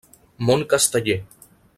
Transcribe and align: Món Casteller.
Món 0.47 0.63
Casteller. 0.71 1.19